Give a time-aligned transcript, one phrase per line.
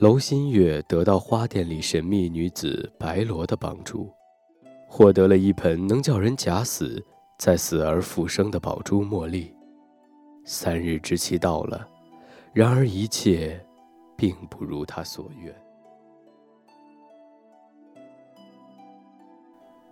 [0.00, 4.10] 楼新月得到花店里神秘女子白罗的帮助，
[4.88, 7.04] 获得了一盆能叫人假死
[7.36, 9.54] 再死而复生的宝珠茉莉。
[10.46, 11.86] 三日之期到了，
[12.54, 13.62] 然而一切
[14.16, 15.54] 并不如他所愿。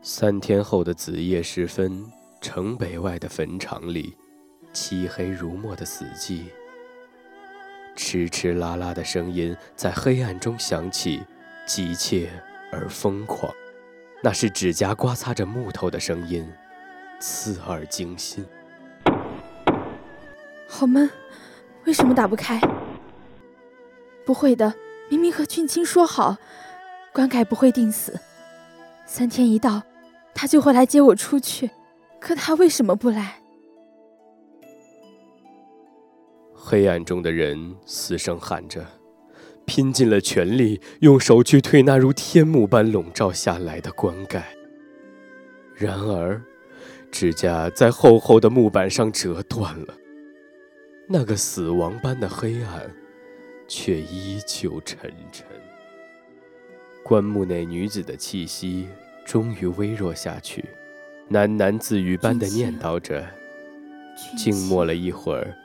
[0.00, 2.02] 三天后的子夜时分，
[2.40, 4.16] 城北外的坟场里，
[4.72, 6.44] 漆黑如墨的死寂。
[8.00, 11.22] 哧哧啦啦的声音在黑暗中响起，
[11.66, 12.30] 急切
[12.72, 13.52] 而疯狂。
[14.22, 16.50] 那是指甲刮擦着木头的声音，
[17.20, 18.46] 刺耳惊心。
[20.66, 21.10] 好闷，
[21.84, 22.58] 为什么打不开？
[24.24, 24.74] 不会的，
[25.10, 26.38] 明明和俊清说好，
[27.12, 28.18] 关凯不会定死。
[29.04, 29.82] 三天一到，
[30.34, 31.70] 他就会来接我出去。
[32.18, 33.39] 可他为什么不来？
[36.62, 38.86] 黑暗中的人嘶声喊着，
[39.64, 44.54] 拼尽了全力，用手去推那如天幕般笼罩下来的棺盖。
[45.74, 46.40] 然而，
[47.10, 49.94] 指甲在厚厚的木板上折断了，
[51.08, 52.94] 那个死亡般的黑暗
[53.66, 55.46] 却依旧沉沉。
[57.02, 58.86] 棺木内女子的气息
[59.24, 60.62] 终于微弱下去，
[61.30, 63.26] 喃喃自语般的念叨着，
[64.36, 65.56] 静默了一会儿。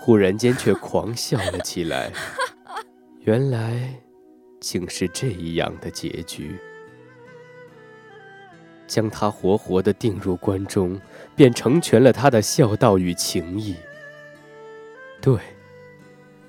[0.00, 2.10] 忽然间，却狂笑了起来。
[3.20, 4.00] 原来，
[4.58, 6.58] 竟是这样的结局。
[8.86, 10.98] 将他活活的钉入棺中，
[11.36, 13.76] 便成全了他的孝道与情义。
[15.20, 15.38] 对，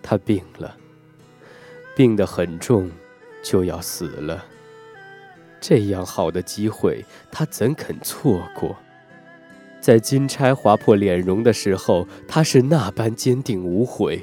[0.02, 0.76] 他病了，
[1.94, 2.90] 病得很重，
[3.44, 4.46] 就要死了。
[5.60, 8.78] 这样好的机会，他怎肯错过？
[9.82, 14.22] 在金钗划破脸容的时候，他是那般坚定无悔；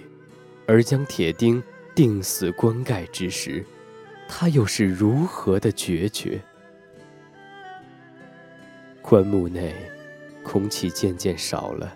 [0.66, 1.60] 而将铁钉
[1.96, 3.64] 钉死棺盖之时，
[4.28, 6.40] 他又是如何的决绝？
[9.02, 9.74] 棺木内，
[10.44, 11.92] 空气渐渐少了，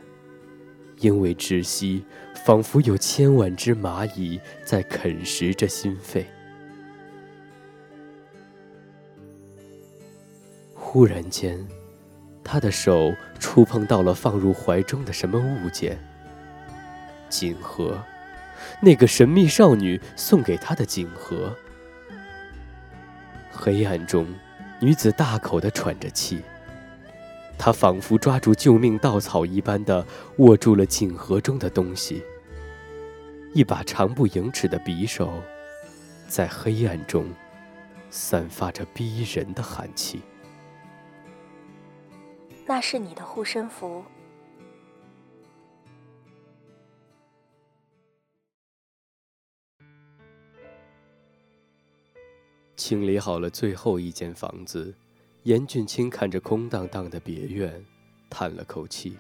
[0.99, 2.05] 因为窒息，
[2.45, 6.27] 仿佛有千万只蚂蚁在啃食着心肺。
[10.75, 11.65] 忽然间。
[12.45, 15.99] 他的手触碰到了放入怀中的什么物件？
[17.29, 18.03] 锦盒，
[18.81, 21.57] 那个神秘少女送给他的锦盒。
[23.51, 24.27] 黑暗中，
[24.81, 26.43] 女子大口的喘着气，
[27.57, 30.05] 她仿佛抓住救命稻草一般的
[30.39, 32.23] 握住了锦盒中的东西。
[33.55, 35.43] 一把长不盈尺的匕首，
[36.27, 37.27] 在黑暗中
[38.11, 40.23] 散发着逼人的寒气。
[42.73, 44.03] 那是你的护身符。
[52.75, 54.95] 清理好了最后一间房子，
[55.43, 57.85] 严俊清看着空荡荡的别院，
[58.31, 59.19] 叹了口气。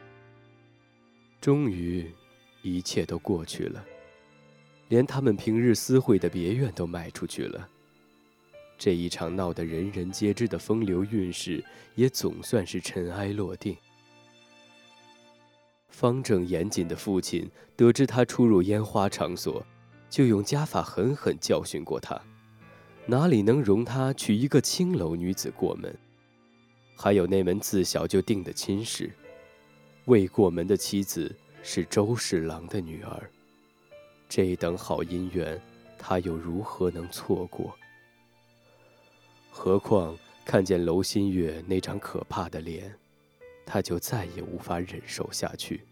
[1.39, 2.11] 终于，
[2.63, 3.85] 一切都过去了，
[4.89, 7.69] 连他们平日私会的别院都卖出去了。
[8.83, 11.65] 这一场闹得人人皆知的风流韵事，
[11.95, 13.77] 也总算是尘埃落定。
[15.89, 19.65] 方正严谨的父亲得知他出入烟花场所，
[20.11, 22.21] 就用家法狠狠教训过他，
[23.07, 25.97] 哪里能容他娶一个青楼女子过门？
[26.97, 29.13] 还有那门自小就定的亲事，
[30.07, 31.33] 未过门的妻子
[31.63, 33.31] 是周侍郎的女儿，
[34.29, 35.63] 这等好姻缘，
[35.97, 37.73] 他又如何能错过？
[39.55, 40.17] 何况
[40.47, 42.99] 看见楼新月那张可怕的脸，
[43.67, 45.87] 他就再也无法忍受下去。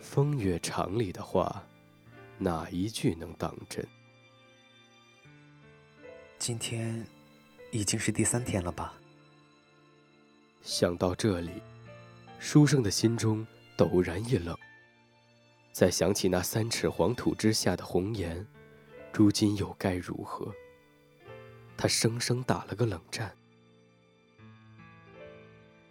[0.00, 1.64] 风月场里的话，
[2.38, 3.84] 哪一句能当真？
[6.38, 7.04] 今天
[7.72, 8.94] 已经是第三天了吧？
[10.62, 11.50] 想到这里，
[12.38, 13.44] 书生的心中
[13.78, 14.56] 陡然一冷。
[15.72, 18.46] 再想起那三尺黄土之下的红颜，
[19.12, 20.54] 如今又该如何？
[21.76, 23.32] 他生生打了个冷战。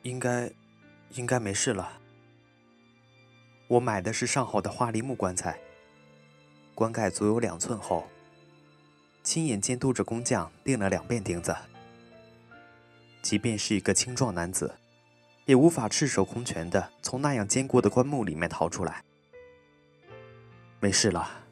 [0.03, 0.51] 应该，
[1.11, 2.01] 应该没事了。
[3.67, 5.59] 我买的是上好的花梨木棺材，
[6.75, 8.07] 棺盖足有两寸厚。
[9.23, 11.55] 亲眼监督着工匠钉了两遍钉子，
[13.21, 14.75] 即便是一个青壮男子，
[15.45, 19.01] 也无法赤手空拳的从那样坚固的棺木里面逃出来。
[20.81, 21.45] 没事了，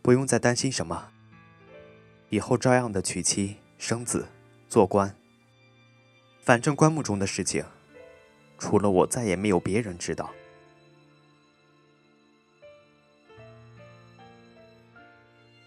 [0.00, 1.10] 不用再担心什么。
[2.28, 4.26] 以后照样的娶妻生子，
[4.68, 5.14] 做官。
[6.42, 7.64] 反正棺木中的事情，
[8.58, 10.30] 除了我，再也没有别人知道。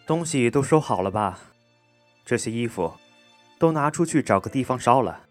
[0.05, 1.39] 东西都收好了吧？
[2.23, 2.93] 这些衣服
[3.57, 5.25] 都拿出去找个地方烧了。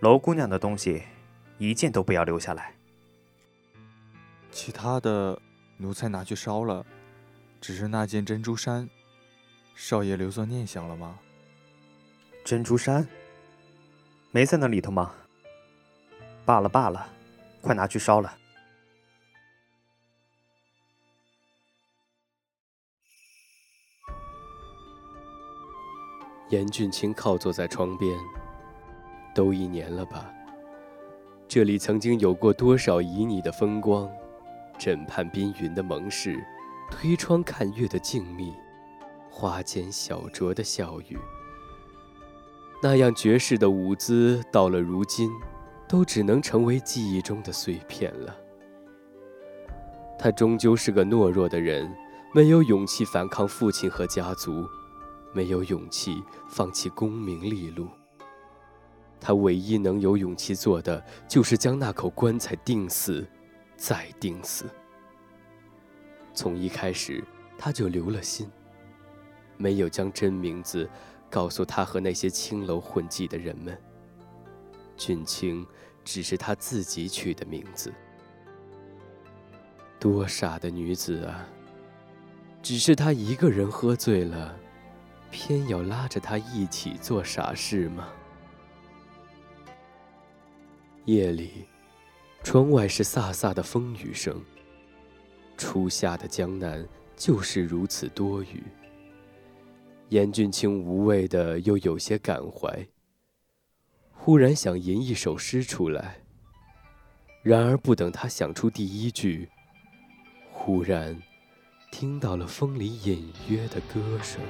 [0.00, 1.02] 楼姑娘的东西
[1.58, 2.74] 一件都不要留下来。
[4.50, 5.40] 其他的
[5.78, 6.84] 奴才拿去烧了，
[7.60, 8.88] 只是那件珍珠衫，
[9.74, 11.18] 少爷留作念想了吗？
[12.44, 13.06] 珍珠山
[14.30, 15.12] 没在那里头吗？
[16.44, 17.08] 罢了罢了，
[17.60, 18.36] 快拿去烧了。
[26.50, 28.16] 严俊清靠坐在窗边，
[29.34, 30.32] 都一年了吧？
[31.48, 34.10] 这里曾经有过多少旖旎的风光，
[34.78, 36.38] 枕畔宾云的盟誓，
[36.90, 38.54] 推窗看月的静谧，
[39.36, 41.18] 花间小酌的笑语。
[42.80, 45.28] 那样绝世的舞姿，到了如今，
[45.88, 48.36] 都只能成为记忆中的碎片了。
[50.16, 51.92] 他终究是个懦弱的人，
[52.32, 54.64] 没有勇气反抗父亲和家族。
[55.32, 57.88] 没有勇气放弃功名利禄，
[59.20, 63.26] 他唯一能有勇气做的，就是将那口棺材钉死，
[63.76, 64.66] 再钉死。
[66.32, 67.20] 从一开始，
[67.58, 68.48] 他就留了心，
[69.56, 70.88] 没有将真名字
[71.30, 73.78] 告诉他和那些青楼混迹的人们。
[74.96, 75.66] 俊清
[76.04, 77.92] 只是他自己取的名字。
[79.98, 81.48] 多傻的女子啊！
[82.62, 84.56] 只是他一个人喝醉了。
[85.30, 88.08] 偏要拉着他一起做傻事吗？
[91.06, 91.66] 夜里，
[92.44, 94.40] 窗外是飒飒的风雨声。
[95.56, 96.86] 初夏的江南
[97.16, 98.62] 就是如此多雨。
[100.10, 102.86] 严俊清无谓的又有些感怀，
[104.12, 106.18] 忽然想吟一首诗出来。
[107.42, 109.48] 然而不等他想出第一句，
[110.50, 111.20] 忽然
[111.90, 114.40] 听到了风里隐约的歌声。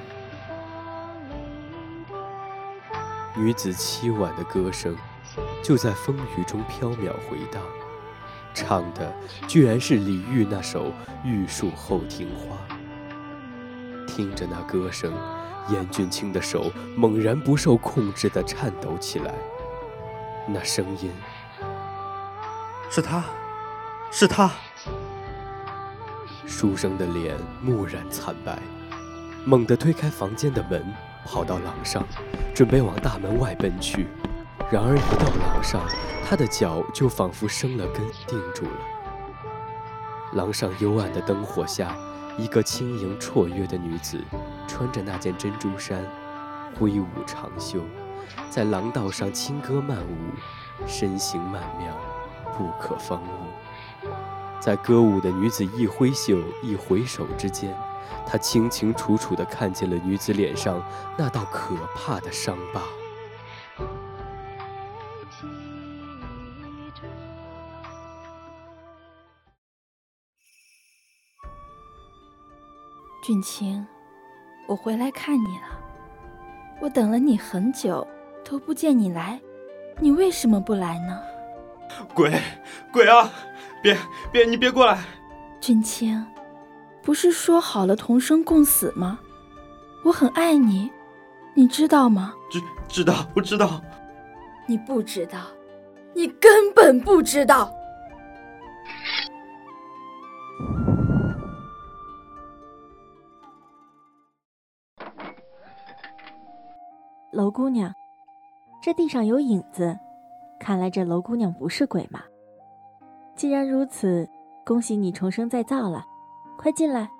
[3.37, 4.97] 女子凄婉的歌声，
[5.62, 7.62] 就在风雨中飘渺回荡，
[8.55, 9.12] 唱的
[9.49, 10.87] 居然是李煜那首
[11.25, 12.56] 《玉树后庭花》。
[14.06, 15.12] 听着那歌声，
[15.69, 19.35] 严俊清的手猛然不受控制地颤抖起来。
[20.47, 21.11] 那声音，
[22.91, 23.25] 是他，
[24.11, 24.51] 是他。
[26.47, 28.59] 书生的脸木然惨白，
[29.44, 30.85] 猛地推开房间的门。
[31.27, 32.06] 跑到廊上，
[32.55, 34.09] 准备往大门外奔去。
[34.71, 35.81] 然而一到廊上，
[36.23, 38.77] 他的脚就仿佛生了根，定住了。
[40.35, 41.97] 廊上幽暗的灯火下，
[42.37, 44.23] 一个轻盈绰约的女子，
[44.67, 46.05] 穿着那件珍珠衫，
[46.79, 47.81] 挥舞长袖，
[48.51, 51.94] 在廊道上轻歌曼舞，身形曼妙，
[52.56, 54.09] 不可方物。
[54.61, 57.75] 在歌舞的女子一挥袖，一回首之间。
[58.27, 60.83] 他清清楚楚地看见了女子脸上
[61.17, 62.83] 那道可怕的伤疤。
[73.23, 73.87] 俊清，
[74.67, 75.69] 我回来看你了，
[76.81, 78.06] 我等了你很久，
[78.44, 79.39] 都不见你来，
[79.99, 81.21] 你为什么不来呢？
[82.15, 82.33] 鬼，
[82.91, 83.31] 鬼啊！
[83.83, 83.97] 别
[84.33, 84.99] 别，你别过来！
[85.61, 86.25] 俊清。
[87.03, 89.19] 不是说好了同生共死吗？
[90.03, 90.91] 我很爱你，
[91.55, 92.33] 你知道吗？
[92.51, 93.83] 知知道，我知道。
[94.67, 95.41] 你不知道，
[96.15, 97.71] 你根本不知道。
[107.34, 107.93] 楼姑娘，
[108.81, 109.98] 这地上有影子，
[110.60, 112.22] 看来这楼姑娘不是鬼嘛。
[113.34, 114.29] 既然如此，
[114.64, 116.06] 恭喜你重生再造了。
[116.56, 117.10] 快进来！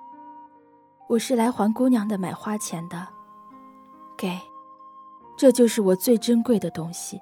[1.07, 3.05] 我是来还姑娘的买花钱的，
[4.17, 4.39] 给
[5.37, 7.21] 这就是我最珍贵的东西。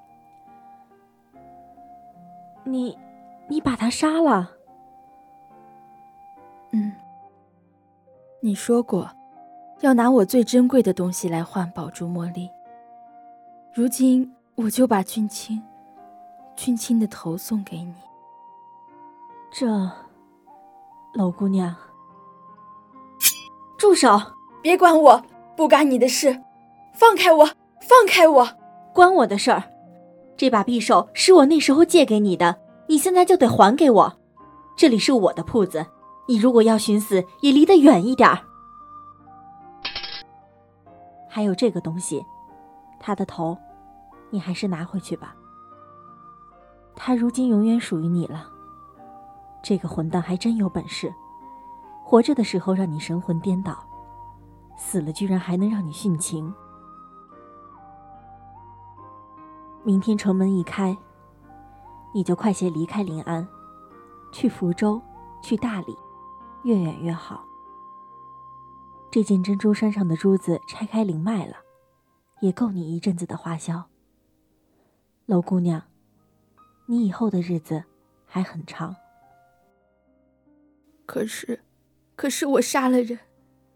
[2.63, 2.95] 你，
[3.47, 4.51] 你把他杀了？
[6.71, 6.93] 嗯。
[8.39, 9.09] 你说过，
[9.79, 12.47] 要拿我最珍贵的东西来换宝珠茉莉。
[13.75, 15.59] 如今我就把俊清，
[16.55, 17.95] 俊清的头送给你。
[19.51, 19.67] 这，
[21.15, 21.75] 老姑娘，
[23.75, 24.21] 住手！
[24.61, 25.23] 别管我，
[25.57, 26.39] 不干你的事，
[26.93, 27.45] 放开我，
[27.81, 28.47] 放开我！
[28.93, 29.63] 关我的事儿！
[30.37, 32.55] 这把匕首是我那时候借给你的，
[32.87, 34.19] 你现在就得还给我。
[34.77, 35.83] 这里是我的铺子。
[36.27, 38.37] 你如果要寻死，也离得远一点儿。
[41.27, 42.23] 还有这个东西，
[43.05, 43.57] 他的头，
[44.29, 45.35] 你还是拿回去吧。
[46.95, 48.49] 他如今永远属于你了。
[49.61, 51.13] 这个混蛋还真有本事，
[52.01, 53.85] 活着的时候让你神魂颠倒，
[54.77, 56.53] 死了居然还能让你殉情。
[59.83, 60.97] 明天城门一开，
[62.13, 63.45] 你就快些离开临安，
[64.31, 65.01] 去福州，
[65.41, 65.97] 去大理。
[66.63, 67.43] 越远越好。
[69.11, 71.57] 这件珍珠山上的珠子拆开灵脉了，
[72.43, 73.85] 也够你一阵子的花销。
[75.27, 75.81] 娄姑娘，
[76.87, 77.81] 你以后的日子
[78.25, 78.93] 还很长。
[81.05, 81.61] 可是，
[82.17, 83.17] 可是我杀了人，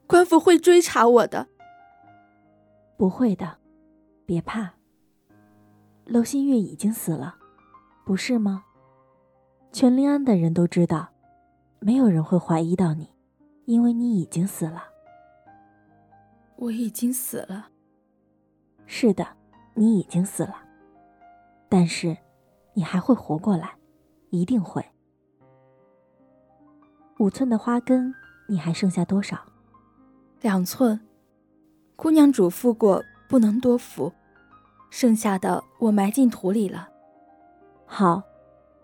[0.06, 1.48] 官府会追查我的。
[2.98, 3.58] 不会的，
[4.26, 4.74] 别怕。
[6.04, 7.38] 娄新月已经死了，
[8.04, 8.66] 不是吗？
[9.72, 11.08] 全临安的人都知道。
[11.80, 13.14] 没有人会怀疑到你，
[13.64, 14.84] 因为你已经死了。
[16.58, 17.70] 我已经死了。
[18.88, 19.28] 是的，
[19.76, 20.56] 你已经死了。
[21.70, 22.18] 但是，
[22.74, 23.76] 你还会活过来，
[24.32, 24.84] 一定会。
[27.20, 28.14] 五寸的花根，
[28.48, 29.38] 你还剩下多少？
[30.42, 31.00] 两寸。
[31.96, 34.12] 姑娘嘱咐过，不能多扶。
[34.90, 36.88] 剩下的我埋进土里了。
[37.86, 38.24] 好，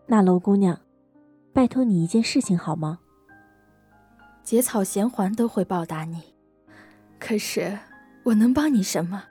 [0.06, 0.78] 那楼姑娘。
[1.54, 3.00] 拜托你一件事情好吗？
[4.44, 6.34] 结草衔环都会报答你，
[7.20, 7.78] 可是
[8.24, 9.24] 我能帮你什么？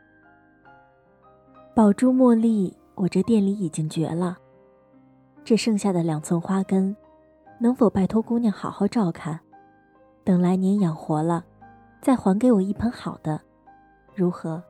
[1.75, 4.37] 宝珠茉莉，我这店里已经绝了，
[5.43, 6.95] 这剩下的两寸花根，
[7.59, 9.41] 能否拜托姑娘好好照看？
[10.23, 11.43] 等来年养活了，
[12.03, 13.41] 再还给我一盆好的，
[14.15, 14.63] 如何？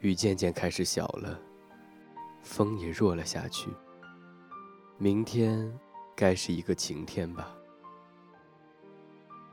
[0.00, 1.40] 雨渐渐开始小了，
[2.42, 3.70] 风也弱了下去。
[4.98, 5.72] 明天
[6.14, 7.54] 该是一个晴天吧。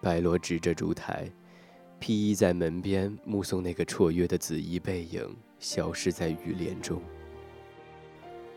[0.01, 1.31] 白罗指着烛台，
[2.00, 7.01] 披衣在门边目送那个绰约的紫衣背影消失在雨帘中。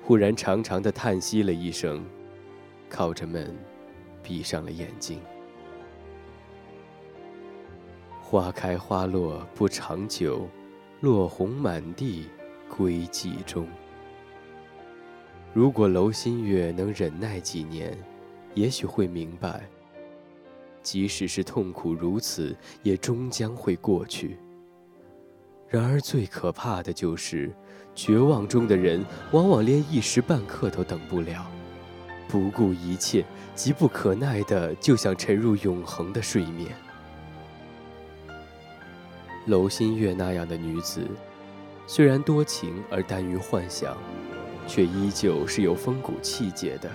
[0.02, 2.04] 忽然长长的叹息了一声，
[2.88, 3.56] 靠着门，
[4.22, 5.20] 闭上了眼睛。
[8.20, 10.48] 花开花落不长久。
[11.00, 12.26] 落红满地，
[12.74, 13.66] 归寂中。
[15.52, 17.96] 如果楼新月能忍耐几年，
[18.54, 19.68] 也许会明白，
[20.82, 24.38] 即使是痛苦如此，也终将会过去。
[25.68, 27.52] 然而最可怕的就是，
[27.94, 31.46] 绝望中的人往往连一时半刻都等不了，
[32.26, 33.22] 不顾一切，
[33.54, 36.74] 急不可耐的就想沉入永恒的睡眠。
[39.46, 41.06] 楼新月那样的女子，
[41.86, 43.96] 虽然多情而耽于幻想，
[44.66, 46.90] 却依旧是有风骨气节的。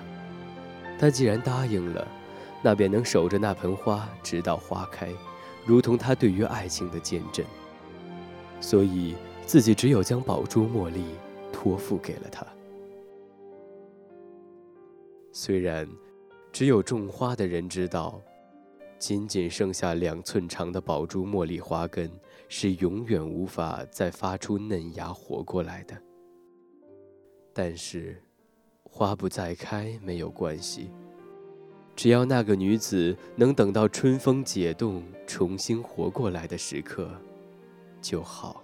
[1.00, 2.06] 她既然答应了，
[2.62, 5.08] 那便能守着那盆花直到花开，
[5.66, 7.46] 如同她对于爱情的坚贞。
[8.60, 9.16] 所以，
[9.46, 11.06] 自己只有将宝珠茉莉
[11.54, 12.46] 托付给了他。
[15.32, 15.88] 虽然，
[16.52, 18.22] 只有种花的人知道。
[19.00, 22.08] 仅仅剩下两寸长的宝珠茉莉花根，
[22.54, 25.98] 是永远无法再发出嫩芽活过来的。
[27.54, 28.22] 但是，
[28.84, 30.92] 花不再开没有关系，
[31.96, 37.10] 只要那个女子能等到春风解冻、重新活过来的时刻，
[38.02, 38.62] 就好。